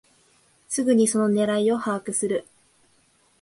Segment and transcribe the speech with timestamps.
[0.67, 2.47] すぐにその狙いを把握する